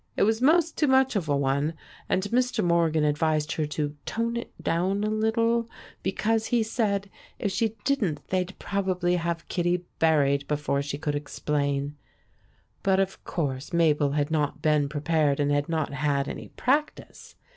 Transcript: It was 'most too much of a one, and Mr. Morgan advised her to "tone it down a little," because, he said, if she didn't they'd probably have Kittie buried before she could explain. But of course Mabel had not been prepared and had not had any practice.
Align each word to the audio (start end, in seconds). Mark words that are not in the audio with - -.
It 0.17 0.23
was 0.23 0.41
'most 0.41 0.79
too 0.79 0.87
much 0.87 1.15
of 1.15 1.29
a 1.29 1.37
one, 1.37 1.75
and 2.09 2.23
Mr. 2.23 2.63
Morgan 2.63 3.03
advised 3.03 3.51
her 3.51 3.67
to 3.67 3.95
"tone 4.07 4.35
it 4.35 4.51
down 4.59 5.03
a 5.03 5.11
little," 5.11 5.69
because, 6.01 6.47
he 6.47 6.63
said, 6.63 7.07
if 7.37 7.51
she 7.51 7.75
didn't 7.83 8.27
they'd 8.29 8.57
probably 8.57 9.17
have 9.17 9.47
Kittie 9.47 9.85
buried 9.99 10.47
before 10.47 10.81
she 10.81 10.97
could 10.97 11.13
explain. 11.13 11.97
But 12.81 12.99
of 12.99 13.23
course 13.25 13.73
Mabel 13.73 14.13
had 14.13 14.31
not 14.31 14.59
been 14.63 14.89
prepared 14.89 15.39
and 15.39 15.51
had 15.51 15.69
not 15.69 15.93
had 15.93 16.27
any 16.27 16.47
practice. 16.47 17.35